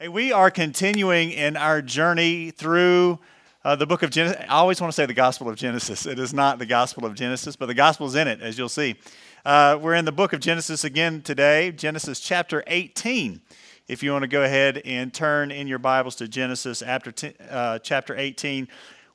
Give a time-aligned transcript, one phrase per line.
[0.00, 3.20] Hey, we are continuing in our journey through
[3.64, 4.44] uh, the book of Genesis.
[4.48, 6.06] I always want to say the Gospel of Genesis.
[6.06, 8.68] It is not the Gospel of Genesis, but the Gospel is in it, as you'll
[8.68, 8.96] see.
[9.44, 13.40] Uh, we're in the book of Genesis again today, Genesis chapter 18.
[13.86, 17.34] If you want to go ahead and turn in your Bibles to Genesis after t-
[17.48, 18.66] uh, chapter 18.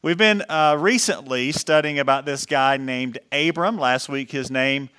[0.02, 3.78] We've been uh, recently studying about this guy named Abram.
[3.78, 4.90] Last week, his name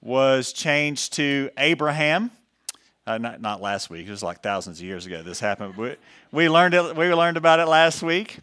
[0.00, 2.30] was changed to Abraham.
[3.04, 5.76] Uh, not, not last week, it was like thousands of years ago this happened.
[5.76, 5.96] We,
[6.30, 8.38] we, learned, it, we learned about it last week.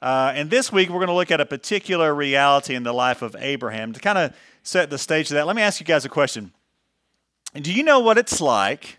[0.00, 3.22] Uh, and this week, we're going to look at a particular reality in the life
[3.22, 4.32] of Abraham to kind of
[4.68, 6.52] set the stage of that, let me ask you guys a question.
[7.54, 8.98] Do you know what it's like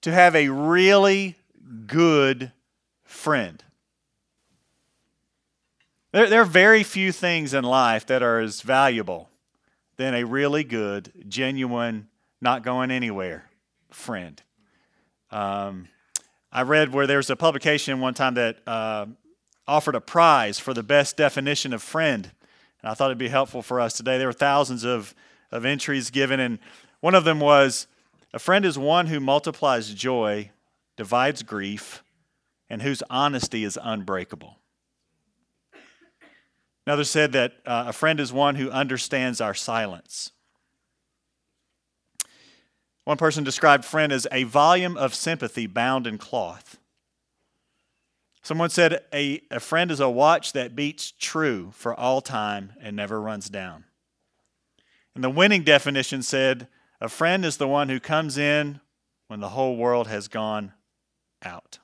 [0.00, 1.36] to have a really
[1.86, 2.50] good
[3.04, 3.62] friend?
[6.10, 9.30] There, there are very few things in life that are as valuable
[9.98, 12.08] than a really good, genuine,
[12.40, 13.48] not going anywhere
[13.90, 14.42] friend.
[15.30, 15.86] Um,
[16.50, 19.06] I read where there was a publication one time that uh,
[19.68, 22.32] offered a prize for the best definition of friend.
[22.82, 24.18] And I thought it'd be helpful for us today.
[24.18, 25.14] There were thousands of,
[25.50, 26.58] of entries given, and
[27.00, 27.86] one of them was
[28.34, 30.50] A friend is one who multiplies joy,
[30.96, 32.02] divides grief,
[32.68, 34.58] and whose honesty is unbreakable.
[36.86, 40.32] Another said that uh, a friend is one who understands our silence.
[43.04, 46.78] One person described friend as a volume of sympathy bound in cloth.
[48.42, 52.96] Someone said a, a friend is a watch that beats true for all time and
[52.96, 53.84] never runs down.
[55.14, 56.66] And the winning definition said
[57.00, 58.80] a friend is the one who comes in
[59.28, 60.72] when the whole world has gone
[61.44, 61.78] out.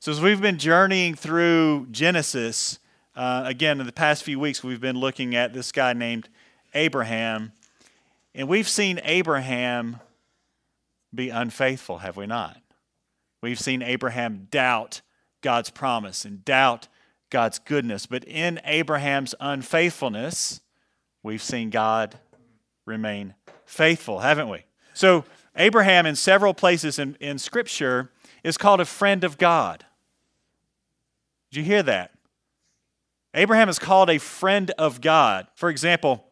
[0.00, 2.78] So, as we've been journeying through Genesis,
[3.16, 6.28] uh, again, in the past few weeks, we've been looking at this guy named
[6.74, 7.52] Abraham.
[8.34, 10.00] And we've seen Abraham
[11.14, 12.60] be unfaithful, have we not?
[13.40, 15.00] We've seen Abraham doubt
[15.44, 16.88] God's promise and doubt
[17.28, 18.06] God's goodness.
[18.06, 20.62] But in Abraham's unfaithfulness,
[21.22, 22.18] we've seen God
[22.86, 23.34] remain
[23.66, 24.64] faithful, haven't we?
[24.94, 25.24] So,
[25.54, 28.10] Abraham, in several places in, in Scripture,
[28.42, 29.84] is called a friend of God.
[31.52, 32.12] Did you hear that?
[33.34, 35.46] Abraham is called a friend of God.
[35.54, 36.24] For example,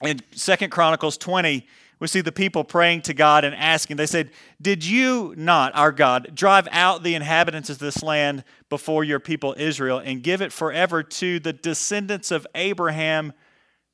[0.00, 1.66] in Second Chronicles 20,
[2.00, 3.96] we see the people praying to God and asking.
[3.96, 9.02] They said, Did you not, our God, drive out the inhabitants of this land before
[9.02, 13.32] your people Israel and give it forever to the descendants of Abraham,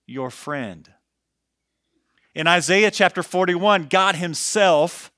[0.07, 0.91] your friend?
[2.35, 5.11] In Isaiah chapter 41, God Himself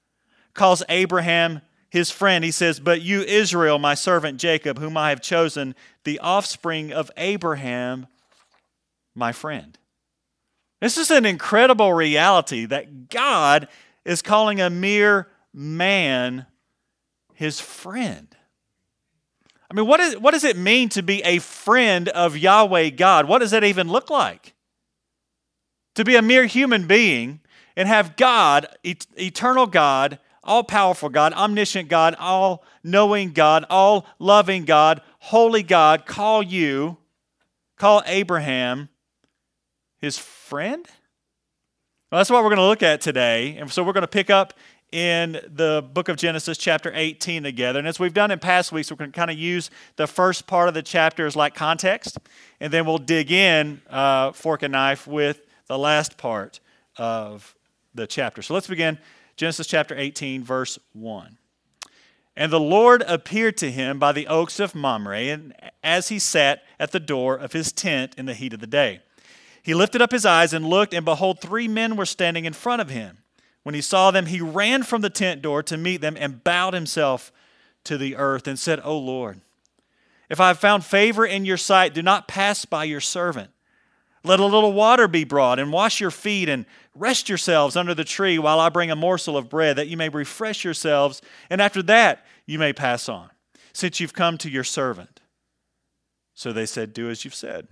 [0.55, 2.45] calls Abraham his friend.
[2.45, 7.11] He says, But you, Israel, my servant Jacob, whom I have chosen, the offspring of
[7.17, 8.07] Abraham,
[9.15, 9.79] my friend.
[10.81, 13.69] This is an incredible reality that God
[14.05, 16.47] is calling a mere man
[17.35, 18.35] his friend.
[19.71, 23.27] I mean, what, is, what does it mean to be a friend of Yahweh God?
[23.27, 24.55] What does that even look like?
[25.97, 27.41] To be a mere human being
[27.77, 34.65] and have God, eternal God, all powerful God, omniscient God, all knowing God, all loving
[34.65, 36.99] God, holy God, call you,
[37.77, 38.89] call Abraham
[40.01, 40.87] his friend?
[42.11, 43.57] Well, that's what we're going to look at today.
[43.57, 44.55] And so we're going to pick up
[44.93, 47.79] in the book of Genesis, chapter 18, together.
[47.79, 50.47] And as we've done in past weeks, we're going to kind of use the first
[50.47, 52.19] part of the chapter as like context,
[52.61, 56.61] and then we'll dig in uh, fork and knife with the last part
[56.97, 57.55] of
[57.95, 58.43] the chapter.
[58.43, 58.99] So let's begin
[59.37, 61.37] Genesis chapter 18, verse 1.
[62.37, 66.63] And the Lord appeared to him by the oaks of Mamre, and as he sat
[66.78, 69.01] at the door of his tent in the heat of the day.
[69.66, 72.80] He lifted up his eyes and looked, and behold, three men were standing in front
[72.80, 73.18] of him.
[73.65, 76.72] When he saw them, he ran from the tent door to meet them and bowed
[76.72, 77.33] himself
[77.83, 79.41] to the earth and said, O Lord,
[80.30, 83.51] if I have found favor in your sight, do not pass by your servant.
[84.22, 86.65] Let a little water be brought, and wash your feet, and
[86.95, 90.10] rest yourselves under the tree while I bring a morsel of bread, that you may
[90.10, 91.21] refresh yourselves,
[91.51, 93.30] and after that you may pass on,
[93.72, 95.19] since you've come to your servant.
[96.34, 97.66] So they said, Do as you've said.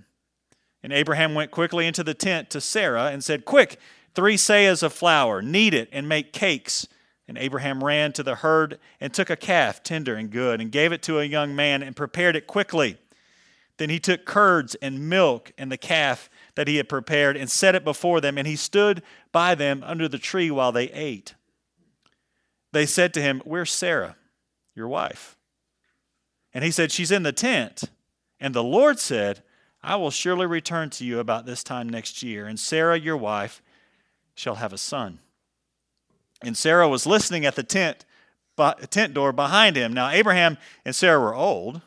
[0.85, 3.81] And Abraham went quickly into the tent to Sarah and said, Quick,
[4.15, 6.87] three seahs of flour, knead it and make cakes.
[7.27, 10.93] And Abraham ran to the herd and took a calf, tender and good, and gave
[10.93, 12.99] it to a young man and prepared it quickly.
[13.79, 17.75] Then he took curds and milk and the calf, that he had prepared and set
[17.75, 19.03] it before them, and he stood
[19.33, 21.35] by them under the tree while they ate.
[22.73, 24.17] They said to him, Where's Sarah,
[24.75, 25.39] your wife?
[26.53, 27.85] And he said, She's in the tent.
[28.39, 29.43] And the Lord said,
[29.85, 33.63] I will surely return to you about this time next year, and Sarah, your wife,
[34.35, 35.19] shall have a son.
[36.43, 38.05] And Sarah was listening at the tent,
[38.91, 39.93] tent door behind him.
[39.93, 41.83] Now, Abraham and Sarah were old,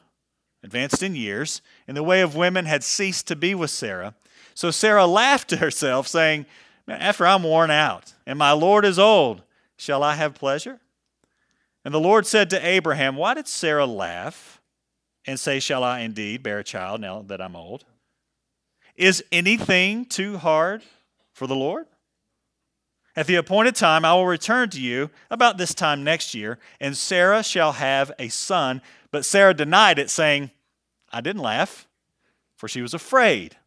[0.63, 4.13] advanced in years, and the way of women had ceased to be with Sarah.
[4.53, 6.45] So Sarah laughed to herself, saying,
[6.87, 9.41] After I'm worn out, and my Lord is old,
[9.75, 10.79] shall I have pleasure?
[11.83, 14.56] And the Lord said to Abraham, Why did Sarah laugh
[15.27, 17.83] and say, Shall I indeed bear a child now that I'm old?
[18.95, 20.81] Is anything too hard
[21.33, 21.85] for the Lord?
[23.15, 26.95] At the appointed time, I will return to you about this time next year, and
[26.95, 28.81] Sarah shall have a son.
[29.11, 30.51] But Sarah denied it, saying,
[31.11, 31.87] I didn't laugh,
[32.55, 33.57] for she was afraid.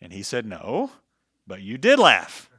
[0.00, 0.90] And he said, No,
[1.46, 2.50] but you did laugh.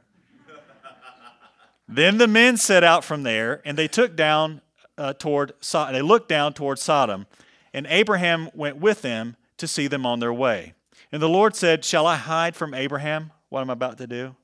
[1.88, 4.60] then the men set out from there, and they took down
[4.96, 7.26] uh, toward so- they looked down toward Sodom,
[7.78, 10.74] and Abraham went with them to see them on their way.
[11.12, 14.34] And the Lord said, Shall I hide from Abraham what I'm about to do?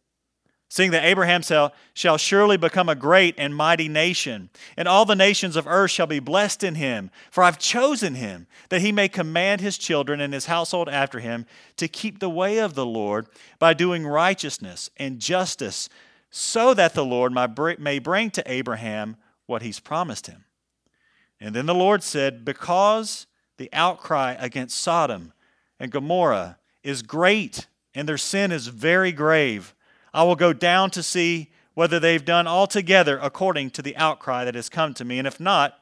[0.75, 5.14] seeing that Abraham shall, shall surely become a great and mighty nation, and all the
[5.14, 7.12] nations of earth shall be blessed in him.
[7.31, 11.46] For I've chosen him, that he may command his children and his household after him
[11.76, 13.28] to keep the way of the Lord
[13.60, 15.88] by doing righteousness and justice,
[16.31, 17.32] so that the Lord
[17.78, 19.16] may bring to Abraham
[19.46, 20.44] what he's promised him.
[21.40, 23.26] And then the Lord said, Because
[23.56, 25.32] the outcry against Sodom
[25.78, 29.75] and Gomorrah is great, and their sin is very grave,
[30.12, 34.54] I will go down to see whether they've done altogether according to the outcry that
[34.54, 35.78] has come to me, and if not,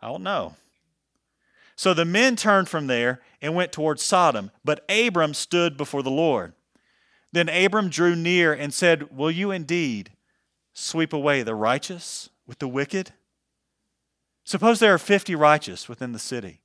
[0.00, 0.54] I will know.
[1.76, 6.10] So the men turned from there and went toward Sodom, but Abram stood before the
[6.10, 6.54] Lord.
[7.30, 10.10] Then Abram drew near and said, Will you indeed
[10.72, 13.12] sweep away the righteous with the wicked?
[14.48, 16.62] Suppose there are fifty righteous within the city.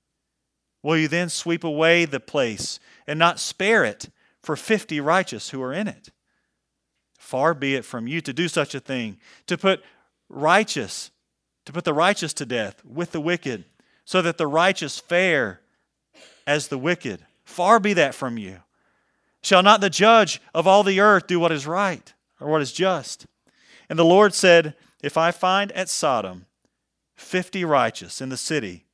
[0.83, 4.09] Will you then sweep away the place and not spare it
[4.41, 6.09] for fifty righteous who are in it?
[7.19, 9.83] Far be it from you to do such a thing, to put
[10.30, 11.12] righteous,
[11.65, 13.65] to put the righteous to death with the wicked,
[14.06, 15.59] so that the righteous fare
[16.47, 17.25] as the wicked.
[17.44, 18.59] Far be that from you.
[19.41, 22.71] Shall not the judge of all the earth do what is right or what is
[22.71, 23.27] just?
[23.89, 26.45] And the Lord said, If I find at Sodom
[27.23, 28.85] fifty righteous in the city,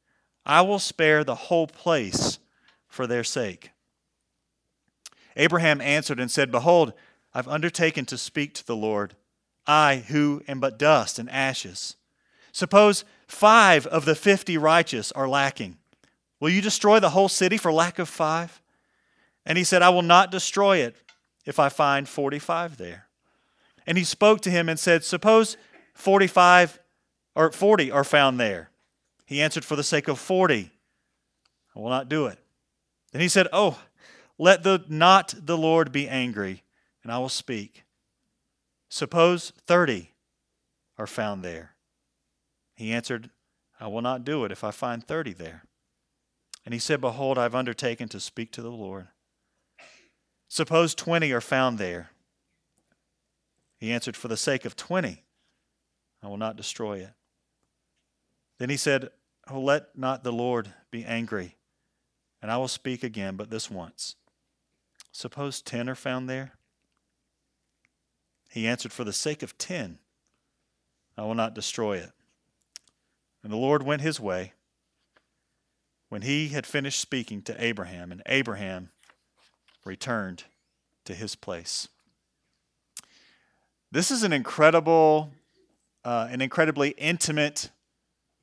[0.45, 2.39] I will spare the whole place
[2.87, 3.71] for their sake.
[5.35, 6.93] Abraham answered and said, Behold,
[7.33, 9.15] I've undertaken to speak to the Lord,
[9.67, 11.95] I who am but dust and ashes.
[12.51, 15.77] Suppose five of the fifty righteous are lacking.
[16.39, 18.61] Will you destroy the whole city for lack of five?
[19.45, 20.95] And he said, I will not destroy it
[21.45, 23.07] if I find 45 there.
[23.85, 25.57] And he spoke to him and said, Suppose
[25.93, 26.79] 45
[27.35, 28.69] or 40 are found there.
[29.25, 30.71] He answered, For the sake of 40,
[31.75, 32.39] I will not do it.
[33.11, 33.79] Then he said, Oh,
[34.37, 36.63] let the, not the Lord be angry
[37.03, 37.83] and I will speak.
[38.89, 40.11] Suppose 30
[40.97, 41.75] are found there.
[42.75, 43.29] He answered,
[43.79, 45.63] I will not do it if I find 30 there.
[46.65, 49.07] And he said, Behold, I've undertaken to speak to the Lord.
[50.47, 52.11] Suppose 20 are found there.
[53.77, 55.23] He answered, For the sake of 20,
[56.21, 57.11] I will not destroy it.
[58.59, 59.09] Then he said,
[59.49, 61.57] Oh, let not the Lord be angry,
[62.41, 64.15] and I will speak again, but this once.
[65.11, 66.53] Suppose 10 are found there.
[68.49, 69.99] He answered, For the sake of ten,
[71.17, 72.11] I will not destroy it.
[73.43, 74.53] And the Lord went his way
[76.09, 78.89] when he had finished speaking to Abraham, and Abraham
[79.85, 80.43] returned
[81.05, 81.87] to his place.
[83.91, 85.31] This is an incredible,
[86.03, 87.69] uh, an incredibly intimate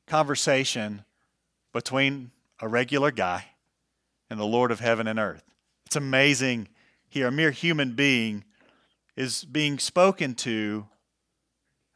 [0.07, 1.05] conversation
[1.73, 3.47] between a regular guy
[4.31, 5.45] and the Lord of heaven and earth.
[5.87, 6.69] It's amazing
[7.09, 8.45] here, a mere human being
[9.17, 10.87] is being spoken to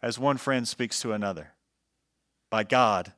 [0.02, 1.52] as one friend speaks to another
[2.48, 3.12] by God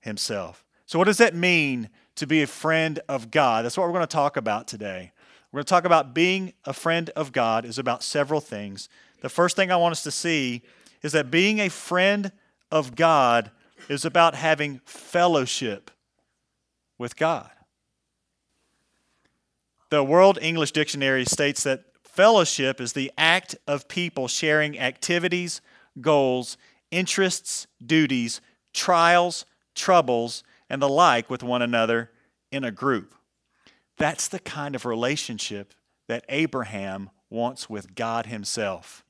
[0.00, 0.64] Himself.
[0.84, 3.64] So, what does that mean to be a friend of God?
[3.64, 5.12] That's what we're going to talk about today.
[5.50, 8.88] We're going to talk about being a friend of God is about several things.
[9.22, 10.62] The first thing I want us to see
[11.02, 12.32] is that being a friend
[12.70, 13.50] of God
[13.88, 15.90] is about having fellowship
[16.98, 17.50] with God.
[19.90, 21.84] The World English Dictionary states that
[22.16, 25.60] Fellowship is the act of people sharing activities,
[26.00, 26.56] goals,
[26.90, 28.40] interests, duties,
[28.72, 32.10] trials, troubles, and the like with one another
[32.50, 33.14] in a group.
[33.98, 35.74] That's the kind of relationship
[36.08, 39.04] that Abraham wants with God Himself.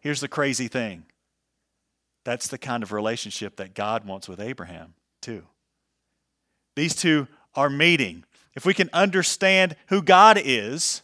[0.00, 1.06] Here's the crazy thing
[2.24, 5.44] that's the kind of relationship that God wants with Abraham, too.
[6.74, 8.24] These two are meeting.
[8.54, 11.02] If we can understand who God is,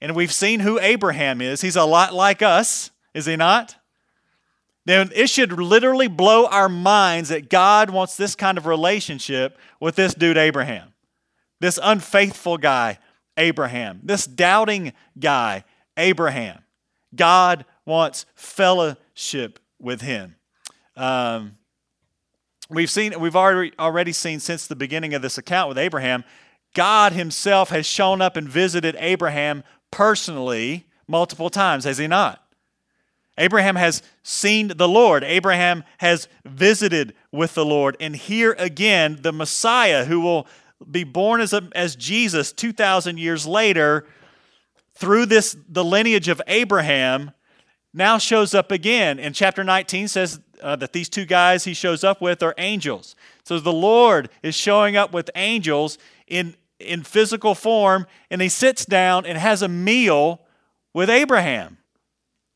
[0.00, 3.76] and we've seen who Abraham is, he's a lot like us, is he not?
[4.86, 9.96] Then it should literally blow our minds that God wants this kind of relationship with
[9.96, 10.92] this dude, Abraham.
[11.60, 12.98] This unfaithful guy,
[13.36, 14.00] Abraham.
[14.02, 15.64] This doubting guy,
[15.96, 16.58] Abraham.
[17.14, 20.36] God wants fellowship with him.
[20.96, 21.58] Um,
[22.68, 26.24] we've seen, we've already, already seen since the beginning of this account with Abraham,
[26.74, 32.40] God himself has shown up and visited Abraham personally multiple times, has he not?
[33.36, 35.24] Abraham has seen the Lord.
[35.24, 37.96] Abraham has visited with the Lord.
[37.98, 40.46] And here again, the Messiah who will
[40.88, 44.06] be born as, a, as Jesus 2,000 years later
[44.94, 47.32] through this the lineage of Abraham
[47.94, 49.20] now shows up again.
[49.20, 53.14] And chapter 19 says uh, that these two guys he shows up with are angels.
[53.44, 55.96] So the Lord is showing up with angels
[56.26, 60.40] in, in physical form, and he sits down and has a meal
[60.92, 61.78] with Abraham.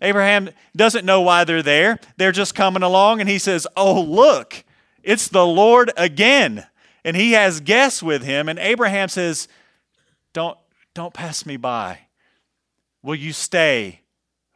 [0.00, 1.98] Abraham doesn't know why they're there.
[2.16, 4.64] They're just coming along, and he says, Oh, look,
[5.02, 6.66] it's the Lord again.
[7.04, 9.48] And he has guests with him, and Abraham says,
[10.32, 10.58] Don't,
[10.94, 12.00] don't pass me by.
[13.02, 14.02] Will you stay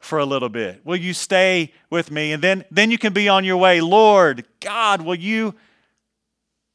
[0.03, 0.85] for a little bit?
[0.85, 2.33] Will you stay with me?
[2.33, 3.81] And then, then you can be on your way.
[3.81, 5.55] Lord, God, will you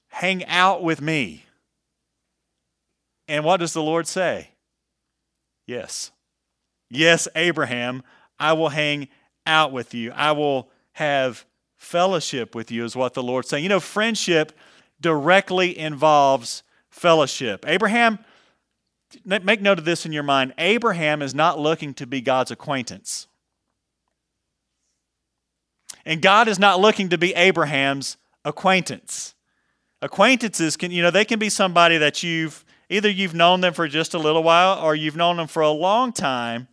[0.08, 1.44] hang out with me?
[3.28, 4.52] And what does the Lord say?
[5.66, 6.12] Yes.
[6.90, 8.02] Yes, Abraham,
[8.40, 9.10] I will hang
[9.46, 10.14] out with you.
[10.14, 13.62] I will have fellowship with you, is what the Lord's saying.
[13.62, 14.58] You know, friendship
[15.02, 17.66] directly involves fellowship.
[17.68, 18.20] Abraham,
[19.24, 23.28] make note of this in your mind Abraham is not looking to be God's acquaintance.
[26.06, 29.36] And God is not looking to be Abraham's acquaintance.
[30.02, 33.88] Acquaintances can, you know, they can be somebody that you've either you've known them for
[33.88, 36.68] just a little while or you've known them for a long time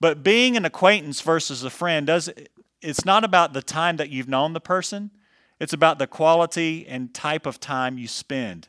[0.00, 2.30] but being an acquaintance versus a friend does
[2.82, 5.10] it's not about the time that you've known the person.
[5.58, 8.68] It's about the quality and type of time you spend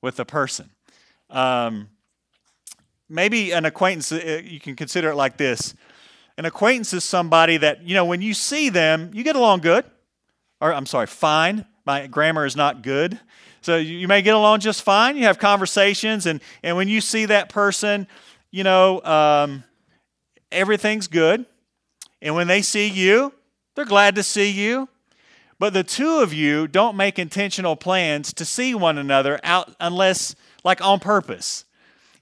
[0.00, 0.70] with the person.
[1.28, 1.88] Um,
[3.12, 5.74] maybe an acquaintance, uh, you can consider it like this.
[6.38, 9.84] An acquaintance is somebody that, you know, when you see them, you get along good.
[10.60, 11.66] Or, I'm sorry, fine.
[11.84, 13.20] My grammar is not good.
[13.60, 15.16] So you may get along just fine.
[15.16, 18.08] You have conversations, and, and when you see that person,
[18.50, 19.62] you know, um,
[20.50, 21.44] everything's good.
[22.20, 23.32] And when they see you,
[23.74, 24.88] they're glad to see you.
[25.58, 30.34] But the two of you don't make intentional plans to see one another out unless,
[30.64, 31.64] like, on purpose.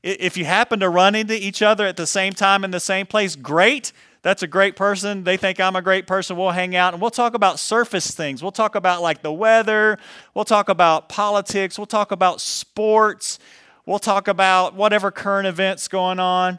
[0.02, 3.06] If you happen to run into each other at the same time in the same
[3.06, 3.92] place, great.
[4.22, 5.24] That's a great person.
[5.24, 6.36] They think I'm a great person.
[6.36, 8.42] We'll hang out and we'll talk about surface things.
[8.42, 9.98] We'll talk about like the weather.
[10.34, 11.78] We'll talk about politics.
[11.78, 13.38] We'll talk about sports.
[13.86, 16.58] We'll talk about whatever current events going on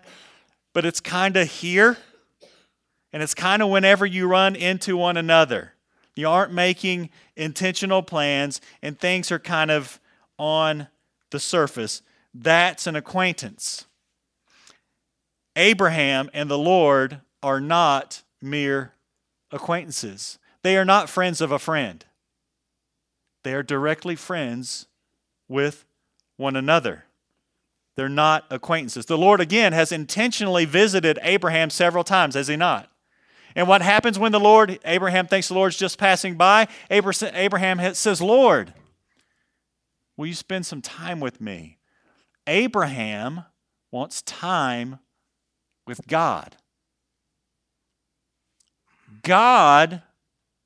[0.73, 1.97] but it's kind of here
[3.13, 5.73] and it's kind of whenever you run into one another.
[6.15, 9.99] You aren't making intentional plans and things are kind of
[10.37, 10.87] on
[11.29, 12.01] the surface.
[12.33, 13.85] That's an acquaintance.
[15.55, 18.93] Abraham and the Lord are not mere
[19.51, 20.39] acquaintances.
[20.63, 22.05] They are not friends of a friend.
[23.43, 24.87] They are directly friends
[25.49, 25.85] with
[26.37, 27.05] one another.
[27.97, 29.05] They're not acquaintances.
[29.05, 32.89] The Lord, again, has intentionally visited Abraham several times, has he not?
[33.53, 36.69] And what happens when the Lord, Abraham thinks the Lord's just passing by?
[36.89, 38.73] Abraham says, Lord,
[40.15, 41.77] will you spend some time with me?
[42.51, 43.45] Abraham
[43.91, 44.99] wants time
[45.87, 46.57] with God.
[49.23, 50.01] God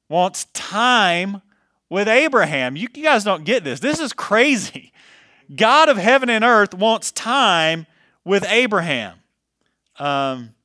[0.09, 1.43] wants time
[1.89, 2.75] with Abraham.
[2.75, 3.79] You guys don't get this.
[3.79, 4.91] This is crazy.
[5.55, 7.85] God of heaven and earth wants time
[8.23, 9.19] with Abraham.
[9.99, 10.55] Um,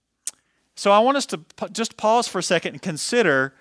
[0.74, 3.54] so I want us to just pause for a second and consider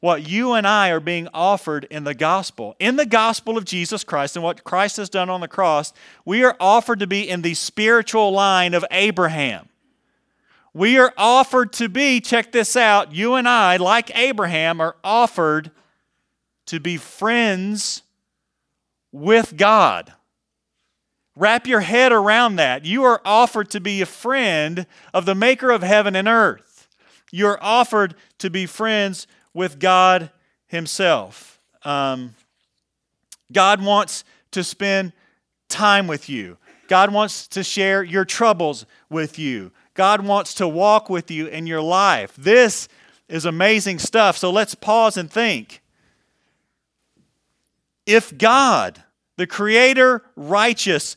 [0.00, 2.74] what you and I are being offered in the gospel.
[2.78, 5.92] In the gospel of Jesus Christ and what Christ has done on the cross,
[6.24, 9.68] we are offered to be in the spiritual line of Abraham.
[10.72, 15.70] We are offered to be, check this out, you and I, like Abraham, are offered
[16.66, 18.02] to be friends
[19.12, 20.12] with God.
[21.36, 22.84] Wrap your head around that.
[22.84, 26.88] You are offered to be a friend of the maker of heaven and earth.
[27.32, 30.30] You're offered to be friends with God
[30.66, 31.60] Himself.
[31.84, 32.34] Um,
[33.52, 35.12] God wants to spend
[35.68, 36.58] time with you.
[36.88, 39.70] God wants to share your troubles with you.
[39.94, 42.34] God wants to walk with you in your life.
[42.36, 42.88] This
[43.28, 44.36] is amazing stuff.
[44.36, 45.82] So let's pause and think.
[48.06, 49.04] If God,
[49.36, 51.16] the creator, righteous,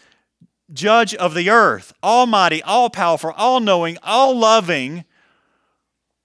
[0.72, 5.06] judge of the earth, almighty, all powerful, all knowing, all loving,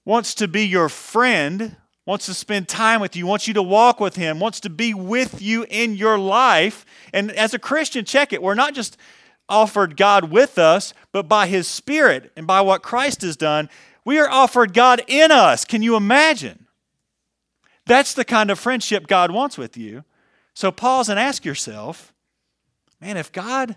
[0.04, 1.76] wants to be your friend,
[2.08, 4.94] wants to spend time with you, wants you to walk with him, wants to be
[4.94, 6.86] with you in your life.
[7.12, 8.42] And as a Christian, check it.
[8.42, 8.96] We're not just
[9.46, 13.68] offered God with us, but by his Spirit and by what Christ has done,
[14.06, 15.66] we are offered God in us.
[15.66, 16.66] Can you imagine?
[17.84, 20.02] That's the kind of friendship God wants with you.
[20.54, 22.14] So pause and ask yourself
[23.02, 23.76] man, if God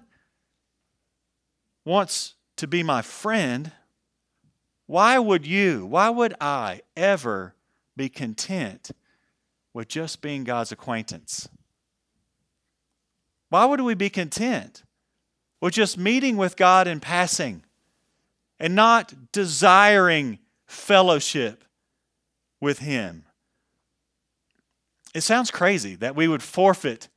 [1.84, 3.74] wants to be my friend,
[4.88, 7.56] why would you, why would I ever
[8.02, 8.90] be content
[9.76, 11.48] with just being God's acquaintance?
[13.50, 14.82] Why would we be content
[15.62, 17.62] with just meeting with God in passing
[18.60, 21.64] and not desiring fellowship
[22.60, 23.26] with Him?
[25.14, 27.08] It sounds crazy that we would forfeit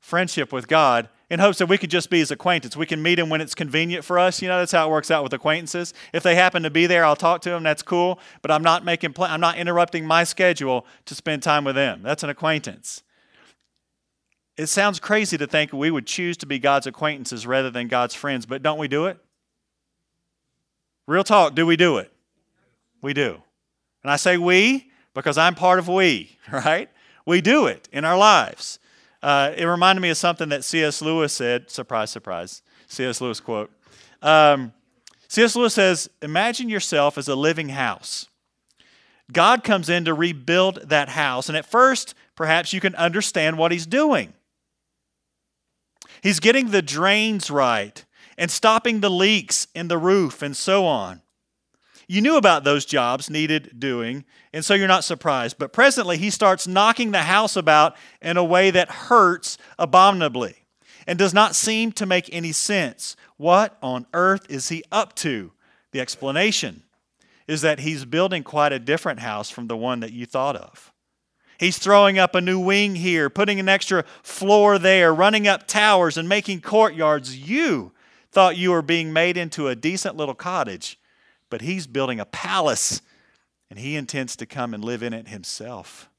[0.00, 2.76] friendship with God in hopes that we could just be his acquaintance.
[2.76, 4.42] We can meet him when it's convenient for us.
[4.42, 5.94] You know, that's how it works out with acquaintances.
[6.12, 7.62] If they happen to be there, I'll talk to them.
[7.62, 8.20] That's cool.
[8.42, 12.02] But I'm not making pl- I'm not interrupting my schedule to spend time with them.
[12.02, 13.02] That's an acquaintance.
[14.56, 18.14] It sounds crazy to think we would choose to be God's acquaintances rather than God's
[18.14, 19.18] friends, but don't we do it?
[21.06, 22.12] Real talk, do we do it?
[23.02, 23.42] We do.
[24.02, 26.88] And I say we because I'm part of we, right?
[27.26, 28.78] We do it in our lives.
[29.24, 31.00] Uh, it reminded me of something that C.S.
[31.00, 31.70] Lewis said.
[31.70, 32.60] Surprise, surprise.
[32.88, 33.22] C.S.
[33.22, 33.70] Lewis quote.
[34.20, 34.74] Um,
[35.28, 35.56] C.S.
[35.56, 38.28] Lewis says, Imagine yourself as a living house.
[39.32, 43.72] God comes in to rebuild that house, and at first, perhaps you can understand what
[43.72, 44.34] he's doing.
[46.22, 48.04] He's getting the drains right
[48.36, 51.22] and stopping the leaks in the roof and so on.
[52.06, 55.58] You knew about those jobs needed doing, and so you're not surprised.
[55.58, 60.56] But presently, he starts knocking the house about in a way that hurts abominably
[61.06, 63.16] and does not seem to make any sense.
[63.36, 65.52] What on earth is he up to?
[65.92, 66.82] The explanation
[67.46, 70.92] is that he's building quite a different house from the one that you thought of.
[71.58, 76.16] He's throwing up a new wing here, putting an extra floor there, running up towers
[76.16, 77.36] and making courtyards.
[77.36, 77.92] You
[78.32, 80.98] thought you were being made into a decent little cottage
[81.54, 83.00] but he's building a palace
[83.70, 86.10] and he intends to come and live in it himself.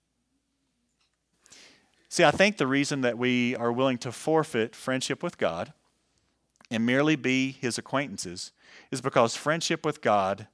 [2.08, 5.74] See, I think the reason that we are willing to forfeit friendship with God
[6.72, 8.54] and merely be his acquaintances
[8.92, 10.48] is because friendship with God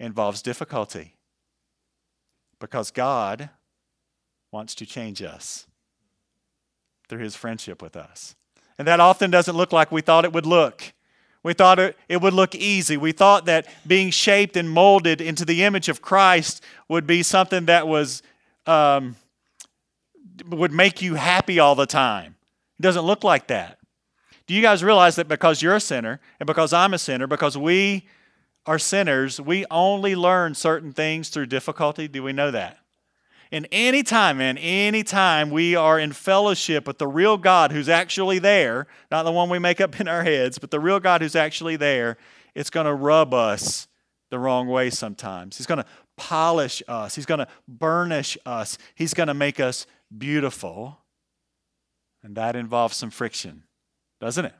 [0.00, 1.14] involves difficulty.
[2.58, 3.50] Because God
[4.50, 5.68] wants to change us
[7.08, 8.34] through his friendship with us.
[8.78, 10.92] And that often doesn't look like we thought it would look.
[11.46, 12.96] We thought it, it would look easy.
[12.96, 17.66] We thought that being shaped and molded into the image of Christ would be something
[17.66, 18.24] that was
[18.66, 19.14] um,
[20.48, 22.34] would make you happy all the time.
[22.80, 23.78] It doesn't look like that.
[24.48, 27.56] Do you guys realize that because you're a sinner and because I'm a sinner, because
[27.56, 28.08] we
[28.66, 32.08] are sinners, we only learn certain things through difficulty?
[32.08, 32.80] Do we know that?
[33.52, 38.86] And anytime, man, anytime we are in fellowship with the real God who's actually there,
[39.10, 41.76] not the one we make up in our heads, but the real God who's actually
[41.76, 42.16] there,
[42.54, 43.86] it's going to rub us
[44.30, 45.56] the wrong way sometimes.
[45.56, 49.86] He's going to polish us, He's going to burnish us, He's going to make us
[50.16, 50.98] beautiful.
[52.24, 53.62] And that involves some friction,
[54.20, 54.54] doesn't it?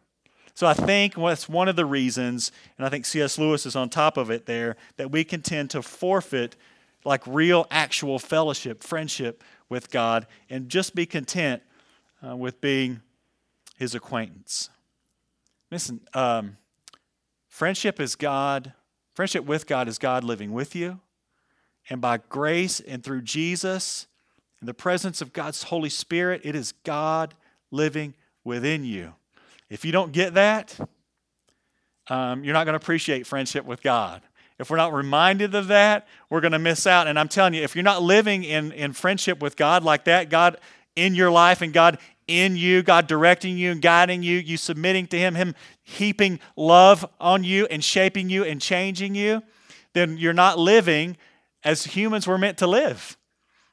[0.54, 3.38] So I think that's one of the reasons, and I think C.S.
[3.38, 6.56] Lewis is on top of it there, that we can tend to forfeit
[7.06, 11.62] like real, actual fellowship, friendship with God, and just be content
[12.26, 13.00] uh, with being
[13.76, 14.70] His acquaintance.
[15.70, 16.56] Listen, um,
[17.48, 18.72] friendship is God,
[19.14, 21.00] friendship with God is God living with you.
[21.88, 24.08] And by grace and through Jesus,
[24.60, 27.34] in the presence of God's Holy Spirit, it is God
[27.70, 29.14] living within you.
[29.70, 30.78] If you don't get that,
[32.08, 34.22] um, you're not going to appreciate friendship with God.
[34.58, 37.06] If we're not reminded of that, we're going to miss out.
[37.06, 40.30] And I'm telling you, if you're not living in, in friendship with God like that,
[40.30, 40.58] God
[40.94, 45.06] in your life and God in you, God directing you and guiding you, you submitting
[45.08, 49.42] to Him, Him heaping love on you and shaping you and changing you,
[49.92, 51.16] then you're not living
[51.62, 53.16] as humans were meant to live.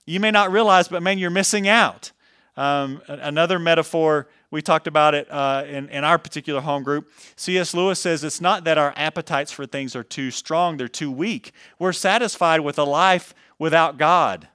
[0.05, 2.11] You may not realize, but man, you're missing out.
[2.55, 7.09] Um, another metaphor we talked about it uh, in, in our particular home group.
[7.35, 7.73] C.S.
[7.73, 11.53] Lewis says it's not that our appetites for things are too strong, they're too weak.
[11.79, 14.47] We're satisfied with a life without God.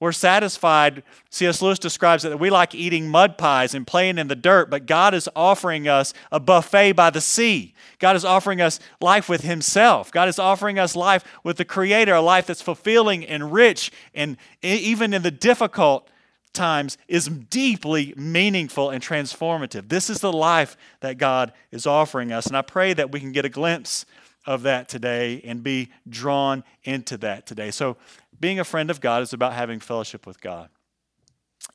[0.00, 1.04] We're satisfied.
[1.30, 1.62] C.S.
[1.62, 4.86] Lewis describes it that we like eating mud pies and playing in the dirt, but
[4.86, 7.74] God is offering us a buffet by the sea.
[8.00, 10.10] God is offering us life with Himself.
[10.10, 14.36] God is offering us life with the Creator, a life that's fulfilling and rich, and
[14.62, 16.08] even in the difficult
[16.52, 19.88] times, is deeply meaningful and transformative.
[19.88, 22.46] This is the life that God is offering us.
[22.46, 24.04] And I pray that we can get a glimpse
[24.46, 27.70] of that today and be drawn into that today.
[27.70, 27.96] So,
[28.40, 30.68] being a friend of God is about having fellowship with God.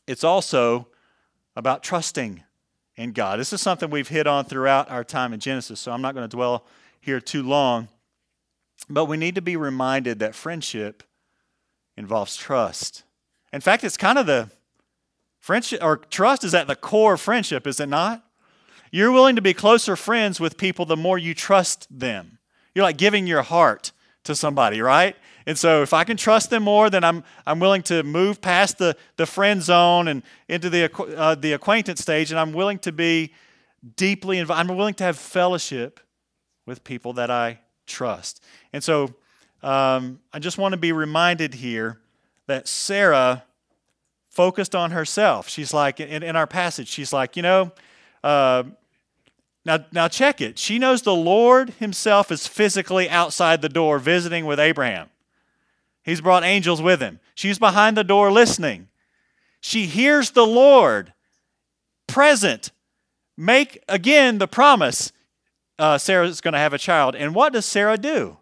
[0.06, 0.88] It's also
[1.56, 2.44] about trusting
[2.98, 3.40] in God.
[3.40, 6.28] This is something we've hit on throughout our time in Genesis, so I'm not going
[6.28, 6.66] to dwell
[7.00, 7.88] here too long.
[8.90, 11.04] But we need to be reminded that friendship
[11.96, 13.04] involves trust.
[13.54, 14.50] In fact, it's kind of the
[15.48, 18.22] friendship or trust is at the core of friendship, is it not?
[18.92, 22.38] You're willing to be closer friends with people the more you trust them.
[22.76, 23.94] You're like giving your heart
[24.26, 25.16] to somebody, right?
[25.46, 28.78] And so if I can trust them more, then I'm, I'm willing to move past
[28.78, 32.92] the, the friend zone and into the, uh, the acquaintance stage, and I'm willing to
[32.92, 33.34] be
[33.96, 34.60] deeply involved.
[34.60, 36.02] I'm willing to have fellowship
[36.66, 38.44] with people that I trust.
[38.74, 39.16] And so
[39.64, 42.02] um, I just want to be reminded here
[42.48, 43.46] that Sarah
[44.38, 45.50] focused on herself.
[45.50, 47.72] She's like, in, in our passage, she's like, you know,
[48.24, 48.66] uh,
[49.66, 50.60] now, now check it.
[50.60, 55.10] She knows the Lord himself is physically outside the door visiting with Abraham.
[56.04, 57.20] He's brought angels with him.
[57.34, 58.90] She's behind the door listening.
[59.60, 61.14] She hears the Lord
[62.06, 62.70] present
[63.36, 65.12] make again the promise
[65.80, 67.16] uh, Sarah's going to have a child.
[67.16, 68.38] And what does Sarah do?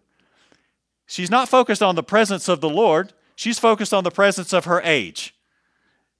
[1.06, 4.66] She's not focused on the presence of the Lord, she's focused on the presence of
[4.66, 5.32] her age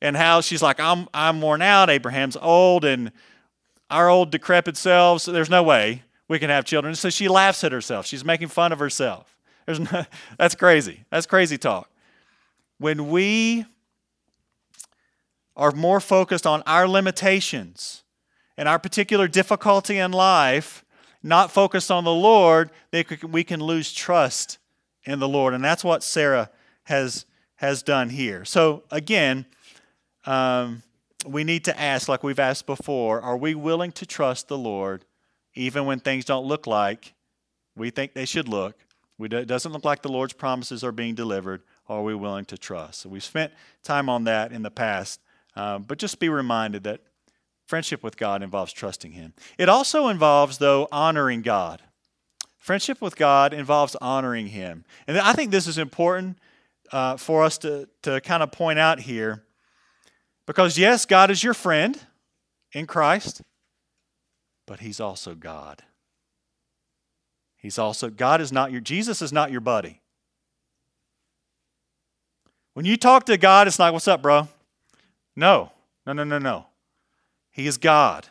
[0.01, 3.13] and how she's like, I'm, I'm worn out, Abraham's old, and
[3.91, 6.95] our old decrepit selves, there's no way we can have children.
[6.95, 8.07] So she laughs at herself.
[8.07, 9.37] She's making fun of herself.
[9.65, 10.05] There's no,
[10.39, 11.05] that's crazy.
[11.11, 11.91] That's crazy talk.
[12.79, 13.65] When we
[15.57, 18.03] are more focused on our limitations
[18.57, 20.85] and our particular difficulty in life,
[21.23, 24.59] not focused on the Lord, we can lose trust
[25.05, 25.55] in the Lord.
[25.55, 26.51] And that's what Sarah
[26.85, 27.25] has,
[27.57, 28.45] has done here.
[28.45, 29.47] So, again,
[30.27, 30.83] um,
[31.27, 35.05] we need to ask, like we've asked before, are we willing to trust the Lord
[35.55, 37.15] even when things don't look like
[37.75, 38.77] we think they should look?
[39.19, 41.63] it doesn't look like the Lord's promises are being delivered.
[41.89, 43.01] Are we willing to trust?
[43.01, 45.21] So we've spent time on that in the past,
[45.55, 47.01] um, but just be reminded that
[47.67, 49.33] friendship with God involves trusting Him.
[49.57, 51.83] It also involves, though, honoring God.
[52.59, 54.85] Friendship with God involves honoring Him.
[55.07, 56.39] And I think this is important
[56.93, 59.46] uh, for us to, to kind of point out here
[60.47, 61.99] because, yes, God is your friend
[62.73, 63.43] in Christ,
[64.67, 65.83] but He's also God.
[67.57, 70.01] He's also, God is not your, Jesus is not your buddy.
[72.75, 74.49] When you talk to God, it's like, what's up, bro?
[75.35, 75.73] No,
[76.07, 76.67] no, no, no, no.
[77.51, 78.29] He is God.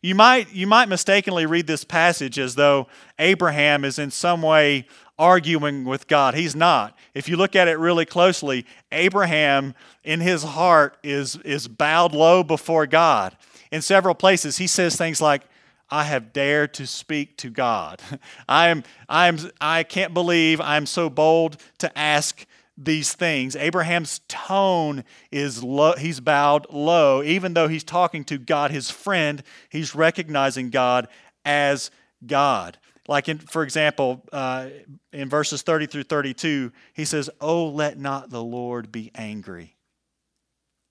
[0.00, 2.86] You might, you might mistakenly read this passage as though
[3.18, 4.86] Abraham is in some way
[5.18, 6.34] arguing with God.
[6.34, 6.96] He's not.
[7.14, 12.44] If you look at it really closely, Abraham in his heart is, is bowed low
[12.44, 13.36] before God.
[13.72, 15.42] In several places, he says things like,
[15.90, 18.00] I have dared to speak to God.
[18.48, 22.46] I am I am I can't believe I'm so bold to ask
[22.78, 23.56] these things.
[23.56, 29.42] Abraham's tone is low, he's bowed low even though he's talking to God his friend,
[29.68, 31.08] he's recognizing God
[31.44, 31.90] as
[32.24, 32.78] God.
[33.08, 34.68] Like in for example, uh,
[35.12, 39.76] in verses 30 through 32, he says, "Oh let not the Lord be angry,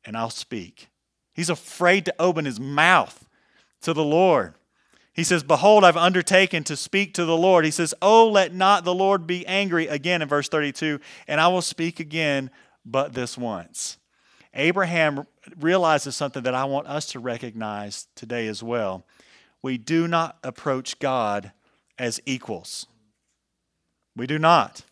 [0.03, 0.89] and I'll speak."
[1.33, 3.27] He's afraid to open his mouth
[3.83, 4.55] to the Lord.
[5.17, 7.65] He says, Behold, I've undertaken to speak to the Lord.
[7.65, 11.47] He says, Oh, let not the Lord be angry, again in verse 32, and I
[11.47, 12.51] will speak again,
[12.85, 13.97] but this once.
[14.53, 15.25] Abraham
[15.59, 19.05] realizes something that I want us to recognize today as well.
[19.63, 21.51] We do not approach God
[21.97, 22.85] as equals.
[24.15, 24.83] We do not.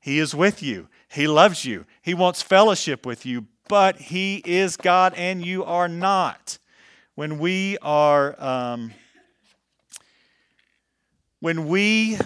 [0.00, 4.76] He is with you, He loves you, He wants fellowship with you, but He is
[4.76, 6.58] God and you are not.
[7.16, 8.40] When we are.
[8.40, 8.92] Um,
[11.44, 12.16] when we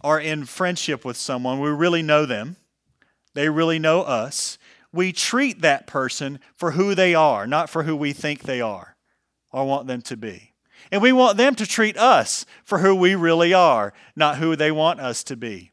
[0.00, 2.56] are in friendship with someone, we really know them,
[3.34, 4.56] they really know us,
[4.94, 8.96] we treat that person for who they are, not for who we think they are
[9.52, 10.54] or want them to be.
[10.90, 14.72] And we want them to treat us for who we really are, not who they
[14.72, 15.70] want us to be.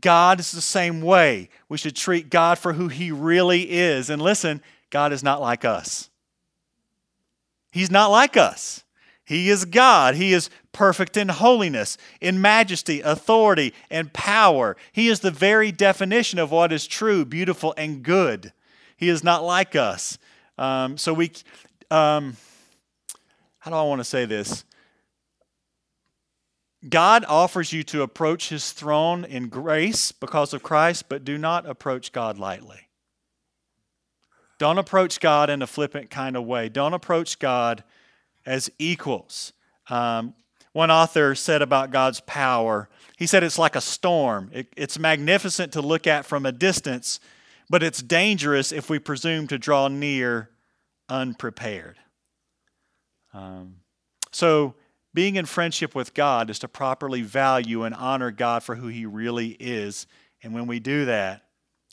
[0.00, 1.50] God is the same way.
[1.68, 4.08] We should treat God for who He really is.
[4.08, 6.08] And listen, God is not like us.
[7.70, 8.82] He's not like us.
[9.30, 10.16] He is God.
[10.16, 14.76] He is perfect in holiness, in majesty, authority, and power.
[14.92, 18.52] He is the very definition of what is true, beautiful, and good.
[18.96, 20.18] He is not like us.
[20.58, 21.32] Um, so we,
[21.90, 22.36] um,
[23.58, 24.64] how do I want to say this?
[26.88, 31.66] God offers you to approach his throne in grace because of Christ, but do not
[31.66, 32.88] approach God lightly.
[34.58, 36.68] Don't approach God in a flippant kind of way.
[36.68, 37.84] Don't approach God
[38.44, 39.52] as equals.
[39.88, 40.34] Um,
[40.72, 44.50] one author said about God's power, he said it's like a storm.
[44.52, 47.20] It, it's magnificent to look at from a distance,
[47.68, 50.50] but it's dangerous if we presume to draw near
[51.08, 51.96] unprepared.
[53.32, 53.76] Um,
[54.32, 54.74] so,
[55.12, 59.06] being in friendship with God is to properly value and honor God for who He
[59.06, 60.06] really is.
[60.42, 61.42] And when we do that,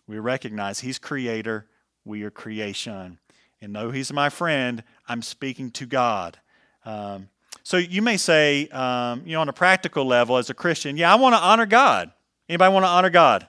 [0.08, 1.68] we recognize He's creator,
[2.06, 3.18] we are creation.
[3.60, 6.38] And though He's my friend, I'm speaking to God.
[6.86, 7.30] Um,
[7.68, 11.12] so you may say, um, you know, on a practical level as a Christian, yeah,
[11.12, 12.14] I want to honor God.
[12.48, 13.46] Anybody want to honor God?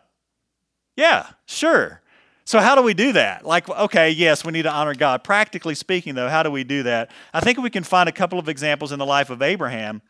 [0.96, 2.02] Yeah, sure.
[2.44, 3.46] So, how do we do that?
[3.46, 5.22] Like, okay, yes, we need to honor God.
[5.22, 7.12] Practically speaking, though, how do we do that?
[7.32, 10.02] I think we can find a couple of examples in the life of Abraham,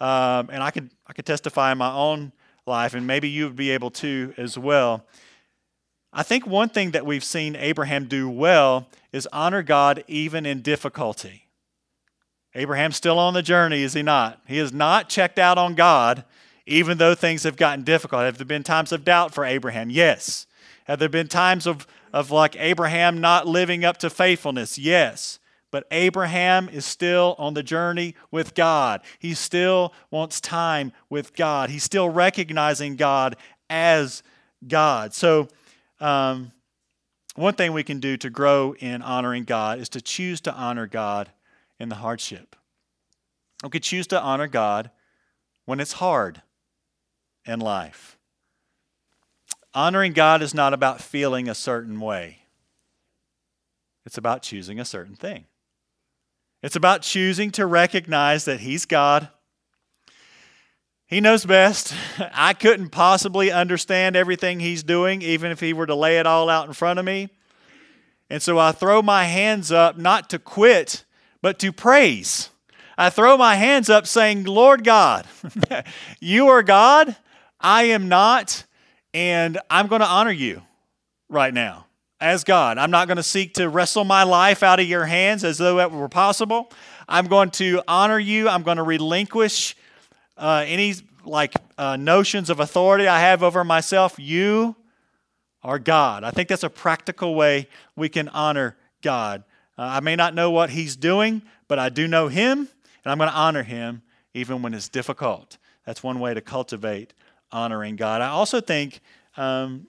[0.00, 2.32] um, and I could I could testify in my own
[2.66, 5.06] life, and maybe you would be able to as well.
[6.12, 10.62] I think one thing that we've seen Abraham do well is honor God even in
[10.62, 11.46] difficulty.
[12.54, 14.40] Abraham's still on the journey, is he not?
[14.46, 16.24] He has not checked out on God,
[16.66, 18.24] even though things have gotten difficult.
[18.24, 19.88] Have there been times of doubt for Abraham?
[19.88, 20.46] Yes.
[20.84, 24.76] Have there been times of, of like Abraham not living up to faithfulness?
[24.76, 25.38] Yes.
[25.70, 29.00] But Abraham is still on the journey with God.
[29.18, 31.70] He still wants time with God.
[31.70, 33.36] He's still recognizing God
[33.70, 34.22] as
[34.68, 35.14] God.
[35.14, 35.48] So,
[35.98, 36.52] um,
[37.34, 40.86] one thing we can do to grow in honoring God is to choose to honor
[40.86, 41.30] God
[41.82, 42.54] in the hardship.
[43.64, 44.92] We could choose to honor God
[45.64, 46.40] when it's hard
[47.44, 48.16] in life.
[49.74, 52.38] Honoring God is not about feeling a certain way,
[54.06, 55.46] it's about choosing a certain thing.
[56.62, 59.28] It's about choosing to recognize that He's God.
[61.08, 61.92] He knows best.
[62.32, 66.48] I couldn't possibly understand everything He's doing, even if He were to lay it all
[66.48, 67.30] out in front of me.
[68.30, 71.04] And so I throw my hands up not to quit,
[71.42, 72.48] but to praise.
[72.96, 75.26] I throw my hands up saying, Lord God,
[76.20, 77.16] you are God,
[77.60, 78.64] I am not.
[79.14, 80.62] And I'm going to honor you
[81.28, 81.86] right now
[82.20, 82.78] as God.
[82.78, 85.76] I'm not going to seek to wrestle my life out of your hands as though
[85.76, 86.72] that were possible.
[87.08, 88.48] I'm going to honor you.
[88.48, 89.76] I'm going to relinquish
[90.38, 94.14] uh, any like uh, notions of authority I have over myself.
[94.18, 94.76] You
[95.62, 96.24] are God.
[96.24, 99.44] I think that's a practical way we can honor God.
[99.78, 103.18] Uh, I may not know what He's doing, but I do know Him, and I'm
[103.18, 104.02] going to honor Him
[104.34, 105.58] even when it's difficult.
[105.84, 107.14] That's one way to cultivate
[107.50, 108.22] honoring God.
[108.22, 109.00] I also think
[109.36, 109.86] um,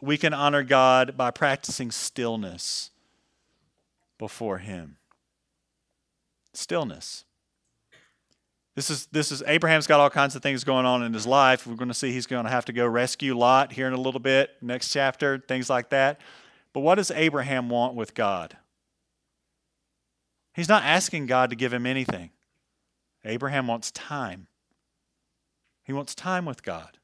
[0.00, 2.90] we can honor God by practicing stillness
[4.18, 4.96] before Him.
[6.52, 7.24] Stillness.
[8.74, 11.66] This is this is Abraham's got all kinds of things going on in his life.
[11.66, 14.00] We're going to see he's going to have to go rescue Lot here in a
[14.00, 16.20] little bit, next chapter, things like that.
[16.74, 18.54] But what does Abraham want with God?
[20.56, 22.30] He's not asking God to give him anything.
[23.26, 24.46] Abraham wants time.
[25.84, 26.96] He wants time with God.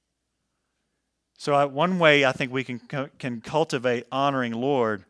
[1.36, 2.80] So, I, one way I think we can,
[3.18, 5.04] can cultivate honoring Lord,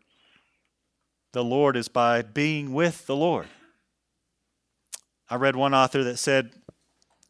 [1.33, 3.47] the Lord, is by being with the Lord.
[5.31, 6.51] I read one author that said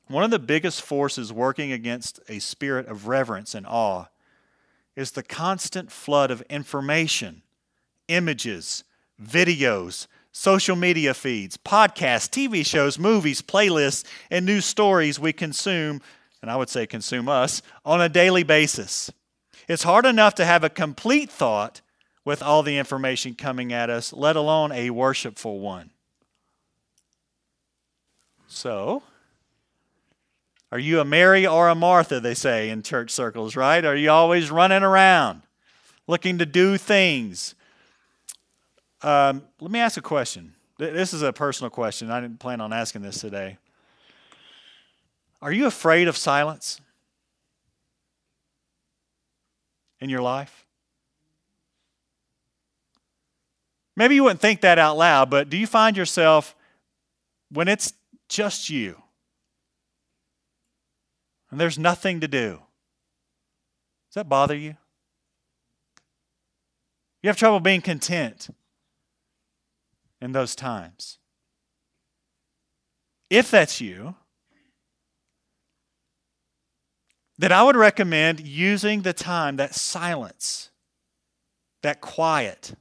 [0.08, 4.06] one of the biggest forces working against a spirit of reverence and awe
[4.96, 7.42] is the constant flood of information,
[8.08, 8.84] images,
[9.22, 16.00] videos, social media feeds, podcasts, TV shows, movies, playlists, and news stories we consume
[16.42, 19.10] and I would say consume us, on a daily basis.
[19.68, 21.80] It's hard enough to have a complete thought
[22.24, 25.90] with all the information coming at us, let alone a worshipful one.
[28.48, 29.04] So,
[30.72, 33.84] are you a Mary or a Martha, they say in church circles, right?
[33.84, 35.42] Are you always running around
[36.08, 37.54] looking to do things?
[39.02, 40.54] Um, let me ask a question.
[40.78, 42.10] This is a personal question.
[42.10, 43.58] I didn't plan on asking this today.
[45.40, 46.80] Are you afraid of silence
[50.00, 50.66] in your life?
[53.96, 56.54] Maybe you wouldn't think that out loud, but do you find yourself
[57.50, 57.92] when it's
[58.28, 59.02] just you
[61.50, 62.60] and there's nothing to do?
[64.08, 64.76] Does that bother you?
[67.22, 68.48] You have trouble being content
[70.22, 71.18] in those times.
[73.28, 74.14] If that's you,
[77.38, 80.70] that I would recommend using the time, that silence,
[81.82, 82.74] that quiet,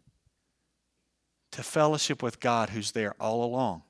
[1.54, 3.82] to fellowship with God who's there all along.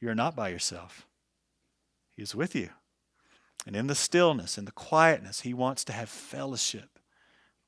[0.00, 1.06] You're not by yourself,
[2.16, 2.70] He is with you.
[3.64, 6.97] And in the stillness, in the quietness, He wants to have fellowship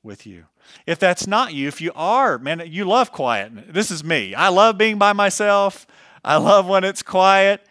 [0.03, 0.45] with you.
[0.85, 3.73] If that's not you, if you are, man, you love quiet.
[3.73, 4.33] This is me.
[4.33, 5.85] I love being by myself.
[6.23, 7.65] I love when it's quiet.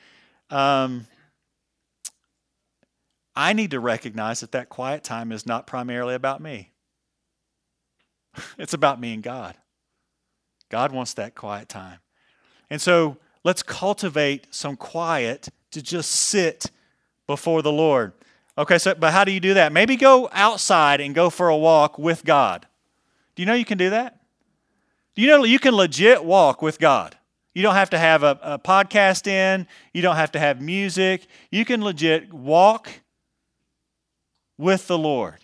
[0.51, 1.07] Um,
[3.35, 6.71] I need to recognize that that quiet time is not primarily about me.
[8.59, 9.57] It's about me and God.
[10.69, 11.99] God wants that quiet time.
[12.71, 16.71] And so let's cultivate some quiet to just sit
[17.27, 18.13] before the Lord.
[18.59, 19.73] Okay, so but how do you do that?
[19.73, 22.67] Maybe go outside and go for a walk with God.
[23.35, 24.21] Do you know you can do that?
[25.15, 27.17] Do you know you can legit walk with God?
[27.55, 31.27] You don't have to have a, a podcast in, you don't have to have music.
[31.51, 32.89] You can legit walk
[34.57, 35.39] with the Lord.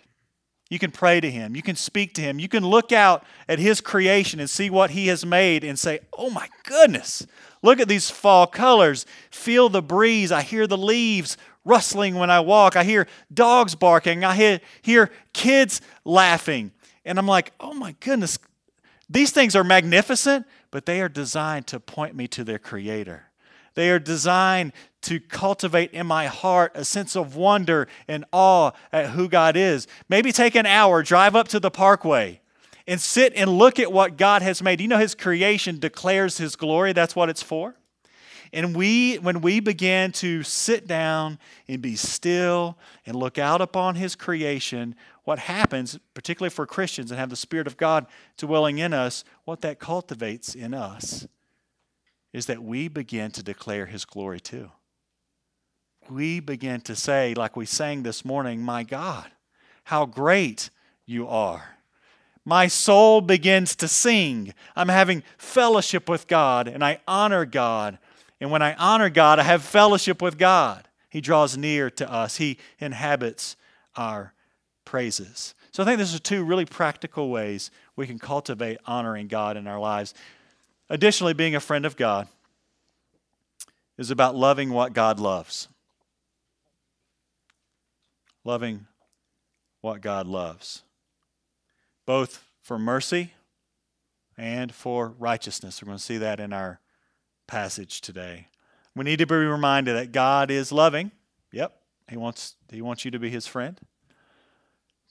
[0.69, 1.55] You can pray to Him.
[1.55, 2.39] You can speak to Him.
[2.39, 5.99] You can look out at His creation and see what He has made and say,
[6.17, 7.25] Oh my goodness,
[7.61, 9.05] look at these fall colors.
[9.31, 10.31] Feel the breeze.
[10.31, 11.37] I hear the leaves
[11.67, 12.75] rustling when I walk.
[12.75, 14.23] I hear dogs barking.
[14.23, 16.71] I hear, hear kids laughing.
[17.05, 18.39] And I'm like, Oh my goodness,
[19.09, 23.27] these things are magnificent, but they are designed to point me to their Creator.
[23.75, 29.11] They are designed to cultivate in my heart a sense of wonder and awe at
[29.11, 29.87] who God is.
[30.09, 32.41] Maybe take an hour, drive up to the parkway,
[32.87, 34.81] and sit and look at what God has made.
[34.81, 36.91] You know, His creation declares His glory.
[36.91, 37.75] That's what it's for.
[38.53, 43.95] And we, when we begin to sit down and be still and look out upon
[43.95, 48.05] His creation, what happens, particularly for Christians and have the Spirit of God
[48.37, 51.27] dwelling in us, what that cultivates in us
[52.33, 54.71] is that we begin to declare His glory too.
[56.09, 59.29] We begin to say, like we sang this morning, My God,
[59.83, 60.69] how great
[61.05, 61.77] you are.
[62.45, 64.53] My soul begins to sing.
[64.73, 67.97] I'm having fellowship with God and I honor God.
[68.39, 70.87] And when I honor God, I have fellowship with God.
[71.09, 73.55] He draws near to us, He inhabits
[73.95, 74.33] our
[74.85, 75.53] praises.
[75.71, 79.67] So I think these are two really practical ways we can cultivate honoring God in
[79.67, 80.13] our lives.
[80.89, 82.27] Additionally, being a friend of God
[83.97, 85.67] is about loving what God loves.
[88.43, 88.87] Loving
[89.81, 90.83] what God loves,
[92.05, 93.33] both for mercy
[94.37, 95.81] and for righteousness.
[95.81, 96.79] We're going to see that in our
[97.47, 98.47] passage today.
[98.95, 101.11] We need to be reminded that God is loving.
[101.51, 101.73] Yep,
[102.09, 103.79] he wants, he wants you to be his friend.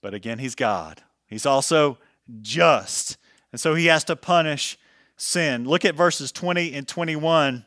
[0.02, 1.02] But again, he's God.
[1.26, 1.98] He's also
[2.42, 3.16] just.
[3.52, 4.78] And so he has to punish
[5.16, 5.64] sin.
[5.64, 7.64] Look at verses 20 and 21.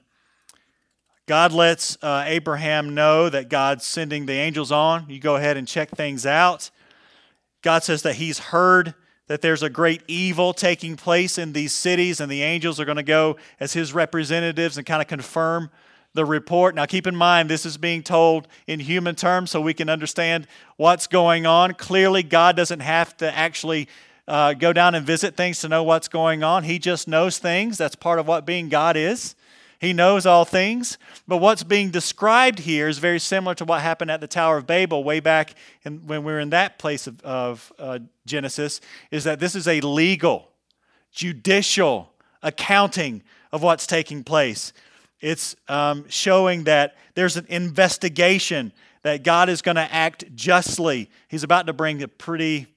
[1.26, 5.10] God lets uh, Abraham know that God's sending the angels on.
[5.10, 6.72] You go ahead and check things out.
[7.62, 8.96] God says that he's heard
[9.30, 12.98] that there's a great evil taking place in these cities, and the angels are going
[12.98, 15.70] to go as his representatives and kind of confirm
[16.16, 16.74] the report.
[16.74, 20.48] Now, keep in mind, this is being told in human terms so we can understand
[20.78, 21.76] what's going on.
[21.76, 23.88] Clearly, God doesn't have to actually
[24.28, 26.64] uh, go down and visit things to know what's going on.
[26.64, 27.78] He just knows things.
[27.78, 29.36] That's part of what being God is.
[29.80, 30.98] He knows all things.
[31.28, 34.68] But what's being described here is very similar to what happened at the Tower of
[34.68, 39.24] Babel way back in, when we were in that place of, of uh, Genesis, is
[39.24, 40.50] that this is a legal,
[41.12, 42.12] judicial
[42.44, 44.74] accounting of what's taking place.
[45.22, 51.10] It's um, showing that there's an investigation that God is going to act justly.
[51.30, 52.68] He's about to bring a pretty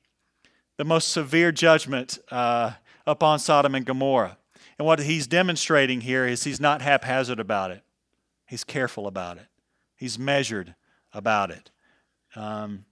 [0.79, 2.73] the most severe judgment uh,
[3.07, 4.37] upon Sodom and Gomorrah.
[4.79, 7.83] And what he's demonstrating here is he's not haphazard about it,
[8.47, 9.47] he's careful about it,
[9.97, 10.75] he's measured
[11.13, 11.71] about it.
[12.35, 12.85] Um,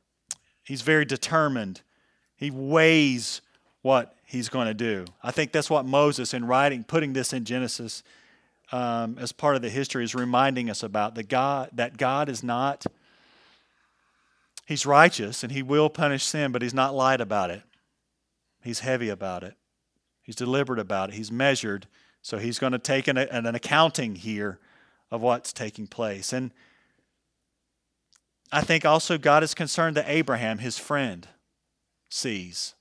[0.63, 1.83] he's very determined.
[2.37, 3.41] He weighs
[3.83, 5.05] what he's going to do.
[5.23, 8.03] I think that's what Moses, in writing, putting this in Genesis
[8.73, 12.43] um, as part of the history, is reminding us about that God, that God is
[12.43, 12.87] not.
[14.67, 17.63] He's righteous and he will punish sin, but he's not light about it.
[18.63, 19.55] He's heavy about it.
[20.31, 21.17] He's deliberate about it.
[21.17, 21.89] He's measured.
[22.23, 24.61] So he's going to take an, an accounting here
[25.11, 26.33] of what's taking place.
[26.33, 26.53] And
[28.53, 31.27] I think also God is concerned that Abraham, his friend,
[32.11, 32.77] sees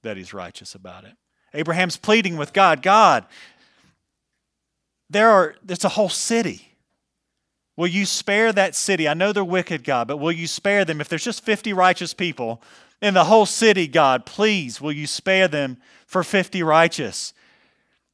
[0.00, 1.12] that he's righteous about it.
[1.52, 3.26] Abraham's pleading with God God,
[5.10, 6.74] there are, it's a whole city.
[7.76, 9.06] Will you spare that city?
[9.06, 11.02] I know they're wicked, God, but will you spare them?
[11.02, 12.62] If there's just 50 righteous people,
[13.00, 17.32] in the whole city, God, please, will you spare them for 50 righteous?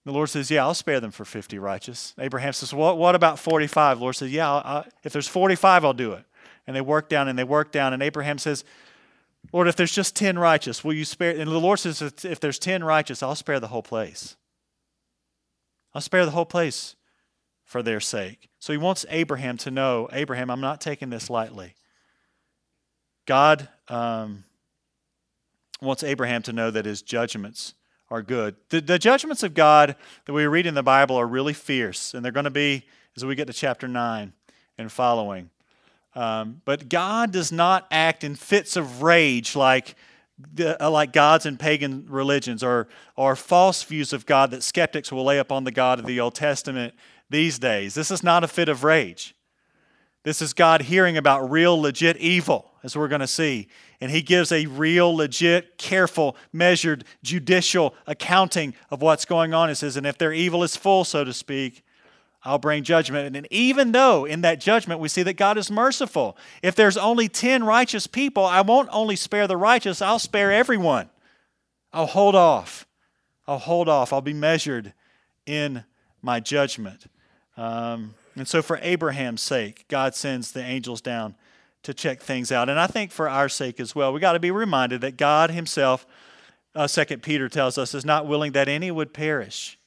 [0.05, 2.15] The Lord says, Yeah, I'll spare them for 50 righteous.
[2.19, 3.99] Abraham says, What, what about 45?
[3.99, 6.25] The Lord says, Yeah, I, if there's 45, I'll do it.
[6.67, 7.93] And they work down and they work down.
[7.93, 8.65] And Abraham says,
[9.53, 11.31] Lord, if there's just 10 righteous, will you spare?
[11.31, 14.37] And the Lord says, If there's 10 righteous, I'll spare the whole place.
[15.95, 16.97] I'll spare the whole place
[17.65, 18.51] for their sake.
[18.59, 21.75] So he wants Abraham to know Abraham, I'm not taking this lightly.
[23.27, 24.45] God um,
[25.85, 27.75] wants Abraham to know that his judgments
[28.11, 28.57] are good.
[28.69, 32.25] The, the judgments of God that we read in the Bible are really fierce, and
[32.25, 32.85] they're going to be
[33.17, 34.33] as we get to chapter 9
[34.79, 35.51] and following.
[36.15, 39.97] Um, but God does not act in fits of rage like,
[40.61, 45.25] uh, like gods in pagan religions or, or false views of God that skeptics will
[45.25, 46.95] lay upon the God of the Old Testament
[47.31, 47.95] these days.
[47.95, 49.35] This is not a fit of rage.
[50.25, 53.69] This is God hearing about real, legit evil, as we're going to see.
[54.01, 59.69] And He gives a real, legit, careful, measured, judicial accounting of what's going on.
[59.69, 61.85] He says, And if their evil is full, so to speak,
[62.43, 63.37] I'll bring judgment.
[63.37, 67.29] And even though in that judgment we see that God is merciful, if there's only
[67.29, 71.09] 10 righteous people, I won't only spare the righteous, I'll spare everyone.
[71.93, 72.87] I'll hold off.
[73.47, 74.13] I'll hold off.
[74.13, 74.93] I'll be measured
[75.47, 75.85] in
[76.23, 77.07] my judgment.
[77.57, 81.37] Um, and so, for Abraham's sake, God sends the angels down
[81.85, 82.69] to check things out.
[82.69, 85.51] And I think for our sake as well, we got to be reminded that God
[85.51, 86.07] Himself,
[86.75, 89.79] uh, Second Peter tells us, is not willing that any would perish.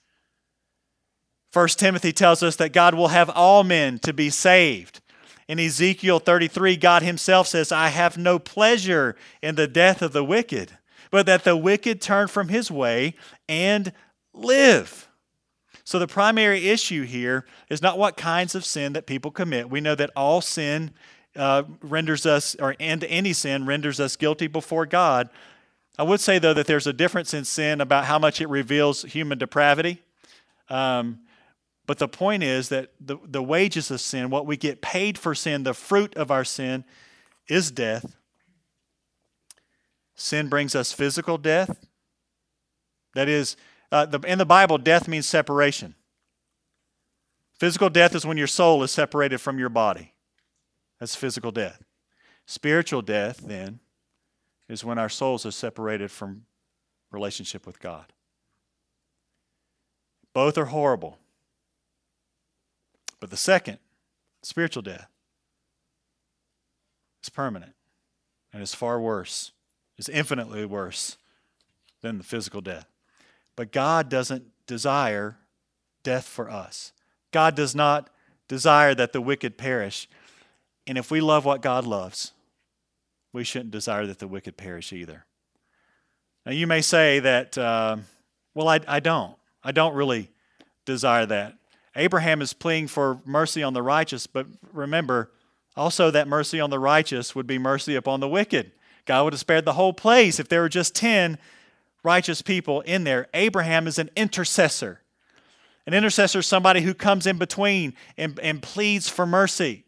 [1.51, 5.01] First Timothy tells us that God will have all men to be saved.
[5.47, 10.23] In Ezekiel 33, God Himself says, I have no pleasure in the death of the
[10.23, 10.77] wicked,
[11.09, 13.15] but that the wicked turn from his way
[13.47, 13.91] and
[14.33, 15.06] live.
[15.88, 19.69] So, the primary issue here is not what kinds of sin that people commit.
[19.69, 20.91] We know that all sin
[21.33, 25.29] uh, renders us, or and any sin renders us guilty before God.
[25.97, 29.03] I would say, though, that there's a difference in sin about how much it reveals
[29.03, 30.01] human depravity.
[30.67, 31.19] Um,
[31.85, 35.33] but the point is that the, the wages of sin, what we get paid for
[35.33, 36.83] sin, the fruit of our sin,
[37.47, 38.17] is death.
[40.15, 41.79] Sin brings us physical death.
[43.13, 43.55] That is,
[43.91, 45.95] uh, the, in the Bible, death means separation.
[47.59, 50.13] Physical death is when your soul is separated from your body.
[50.99, 51.83] That's physical death.
[52.45, 53.79] Spiritual death, then,
[54.69, 56.45] is when our souls are separated from
[57.11, 58.13] relationship with God.
[60.33, 61.17] Both are horrible.
[63.19, 63.79] But the second,
[64.43, 65.09] spiritual death,
[67.23, 67.73] is permanent
[68.53, 69.51] and is far worse,
[69.97, 71.17] is infinitely worse
[72.01, 72.85] than the physical death.
[73.57, 75.37] But God doesn't desire
[76.03, 76.93] death for us.
[77.31, 78.09] God does not
[78.47, 80.07] desire that the wicked perish.
[80.85, 82.31] And if we love what God loves,
[83.33, 85.25] we shouldn't desire that the wicked perish either.
[86.45, 87.97] Now, you may say that, uh,
[88.53, 89.35] well, I, I don't.
[89.63, 90.29] I don't really
[90.85, 91.55] desire that.
[91.95, 95.31] Abraham is pleading for mercy on the righteous, but remember,
[95.75, 98.71] also that mercy on the righteous would be mercy upon the wicked.
[99.05, 101.37] God would have spared the whole place if there were just 10
[102.07, 103.27] righteous people in there.
[103.33, 105.01] Abraham is an intercessor.
[105.85, 109.83] An intercessor is somebody who comes in between and, and pleads for mercy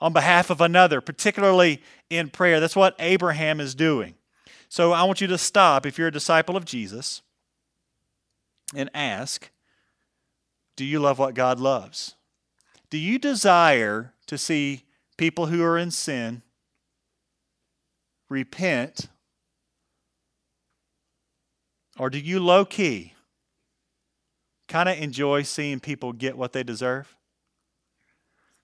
[0.00, 2.58] on behalf of another, particularly in prayer.
[2.58, 4.14] That's what Abraham is doing.
[4.70, 7.20] So I want you to stop if you're a disciple of Jesus
[8.74, 9.50] and ask
[10.76, 12.14] Do you love what God loves?
[12.88, 14.84] Do you desire to see
[15.18, 16.40] people who are in sin
[18.30, 19.08] repent
[21.98, 23.14] or do you low key
[24.68, 27.16] kind of enjoy seeing people get what they deserve?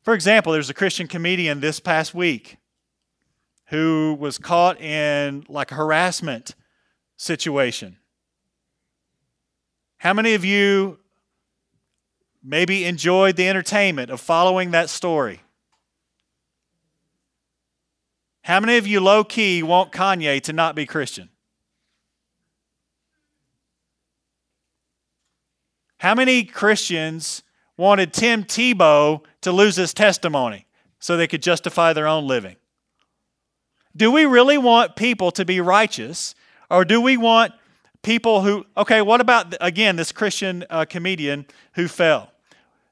[0.03, 2.57] For example, there's a Christian comedian this past week
[3.66, 6.55] who was caught in like a harassment
[7.16, 7.99] situation.
[9.99, 10.99] How many of you
[12.43, 15.41] maybe enjoyed the entertainment of following that story?
[18.43, 21.29] How many of you low key want Kanye to not be Christian?
[25.99, 27.43] How many Christians
[27.77, 30.67] wanted Tim Tebow to lose his testimony
[31.01, 32.57] so they could justify their own living?
[33.97, 36.37] Do we really want people to be righteous,
[36.71, 37.53] or do we want
[38.03, 42.33] people who, okay, what about, again, this Christian uh, comedian who fell?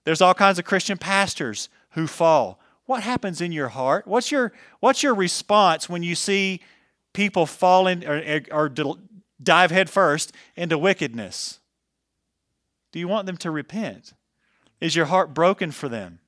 [0.05, 2.59] There's all kinds of Christian pastors who fall.
[2.87, 4.07] What happens in your heart?
[4.07, 6.61] What's your, what's your response when you see
[7.13, 8.69] people fall in or, or
[9.41, 11.61] dive headfirst into wickedness?
[12.97, 14.15] Do you want them to repent?
[14.81, 16.19] Is your heart broken for them?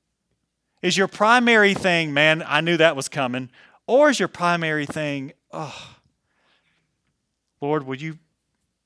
[0.82, 3.48] Is your primary thing, man, I knew that was coming?
[3.86, 5.96] Or is your primary thing, oh,
[7.62, 8.18] Lord, will you,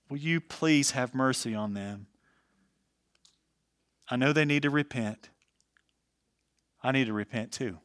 [0.09, 2.07] will you please have mercy on them?
[4.09, 5.31] I know they need to repent.
[6.85, 7.79] I need to repent too.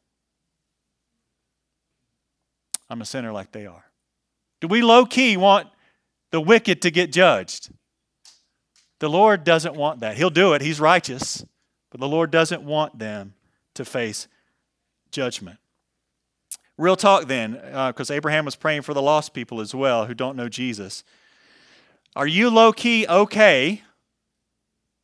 [2.88, 3.86] I'm a sinner like they are.
[4.62, 5.70] Do we low key want
[6.30, 7.72] the wicked to get judged?
[9.00, 10.18] The Lord doesn't want that.
[10.18, 11.46] He'll do it, He's righteous,
[11.92, 13.34] but the Lord doesn't want them
[13.76, 14.28] to face
[15.12, 15.60] judgment.
[16.78, 20.14] Real talk then, because uh, Abraham was praying for the lost people as well who
[20.14, 21.04] don't know Jesus.
[22.16, 23.82] Are you low key okay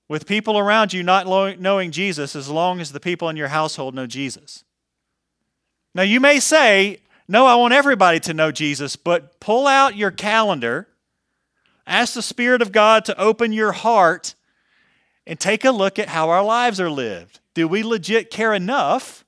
[0.07, 1.27] with people around you not
[1.59, 4.63] knowing Jesus as long as the people in your household know Jesus?
[5.95, 10.11] Now, you may say, No, I want everybody to know Jesus, but pull out your
[10.11, 10.87] calendar,
[11.85, 14.35] ask the Spirit of God to open your heart,
[15.25, 17.39] and take a look at how our lives are lived.
[17.53, 19.23] Do we legit care enough?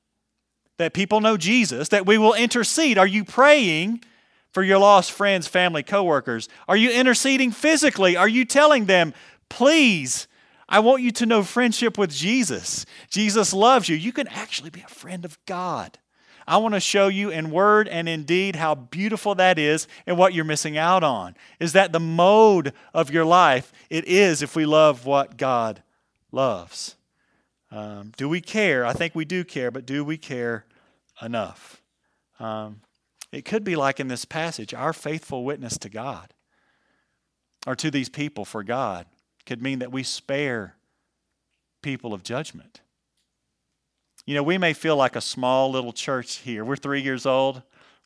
[0.78, 2.98] that people know Jesus, that we will intercede.
[2.98, 4.04] Are you praying
[4.52, 6.50] for your lost friends, family, coworkers?
[6.68, 8.16] Are you interceding physically?
[8.18, 9.14] Are you telling them,
[9.50, 10.28] please,
[10.68, 12.86] I want you to know friendship with Jesus?
[13.10, 13.96] Jesus loves you.
[13.96, 15.98] You can actually be a friend of God.
[16.48, 20.18] I want to show you in word and in deed how beautiful that is and
[20.18, 21.36] what you're missing out on.
[21.60, 23.74] Is that the mode of your life?
[23.90, 25.82] It is if we love what God
[26.32, 26.96] loves.
[27.72, 28.86] Um, do we care?
[28.86, 30.66] I think we do care, but do we care
[31.22, 31.82] enough?
[32.40, 32.82] Um,
[33.32, 36.34] it could be like in this passage our faithful witness to God
[37.66, 39.08] or to these people for God
[39.46, 40.76] could mean that we spare
[41.82, 42.82] people of judgment.
[44.26, 46.66] You know, we may feel like a small little church here.
[46.66, 47.62] We're three years old.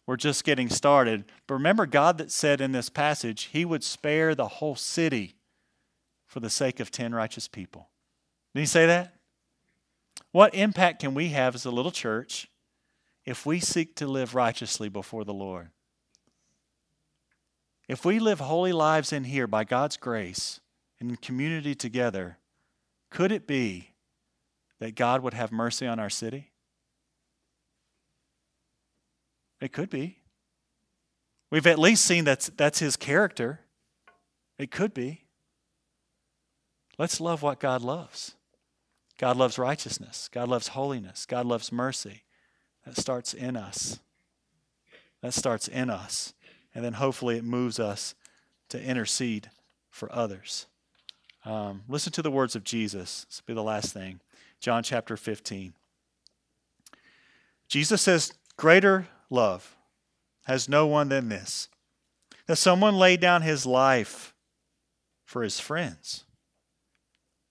[0.06, 1.24] We're just getting started.
[1.48, 5.36] But remember, God that said in this passage, He would spare the whole city
[6.26, 7.90] for the sake of 10 righteous people.
[8.54, 9.14] Did He say that?
[10.32, 12.48] What impact can we have as a little church
[13.26, 15.70] if we seek to live righteously before the Lord?
[17.88, 20.60] If we live holy lives in here by God's grace
[21.00, 22.38] and in community together,
[23.10, 23.89] could it be
[24.80, 26.52] that God would have mercy on our city?
[29.62, 30.20] It could be.
[31.52, 33.62] We've at least seen that's, that's his character.
[34.58, 35.26] It could be.
[36.98, 38.36] Let's love what God loves.
[39.18, 40.30] God loves righteousness.
[40.32, 41.26] God loves holiness.
[41.26, 42.24] God loves mercy.
[42.86, 44.00] That starts in us.
[45.22, 46.34] That starts in us.
[46.74, 48.16] And then hopefully it moves us
[48.70, 49.50] to intercede
[49.90, 50.68] for others.
[51.46, 53.26] Um, listen to the words of Jesus.
[53.28, 54.20] This will be the last thing.
[54.60, 55.74] John chapter 15.
[57.68, 59.78] Jesus says, Greater love
[60.46, 61.70] has no one than this
[62.48, 64.34] that someone laid down his life
[65.24, 66.24] for his friends.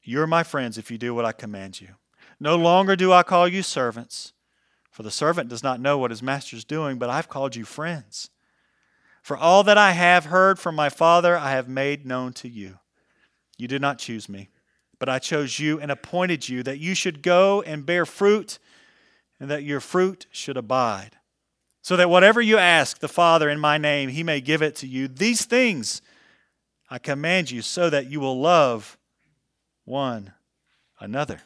[0.02, 1.90] You're my friends if you do what I command you.
[2.40, 4.32] No longer do I call you servants,
[4.90, 7.64] for the servant does not know what his master is doing, but I've called you
[7.64, 8.30] friends.
[9.22, 12.80] For all that I have heard from my Father, I have made known to you.
[13.56, 14.48] You did not choose me,
[14.98, 18.58] but I chose you and appointed you that you should go and bear fruit,
[19.40, 21.16] and that your fruit should abide,
[21.82, 24.86] so that whatever you ask the Father in my name, he may give it to
[24.86, 25.08] you.
[25.08, 26.02] These things
[26.90, 28.98] I command you, so that you will love
[29.84, 30.32] one
[31.00, 31.42] another.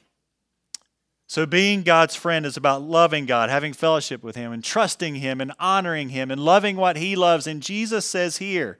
[1.26, 5.40] So, being God's friend is about loving God, having fellowship with Him, and trusting Him,
[5.40, 7.46] and honoring Him, and loving what He loves.
[7.46, 8.78] And Jesus says here,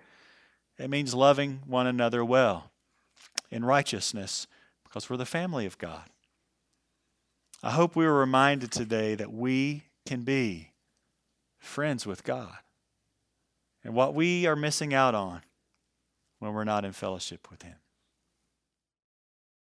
[0.78, 2.70] it means loving one another well
[3.50, 4.46] in righteousness
[4.92, 6.04] because we're the family of God.
[7.62, 10.72] I hope we were reminded today that we can be
[11.58, 12.58] friends with God
[13.82, 15.42] and what we are missing out on
[16.40, 17.76] when we're not in fellowship with Him.